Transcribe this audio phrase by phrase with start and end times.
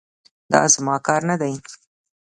[0.51, 1.53] دا زما کار نه دی.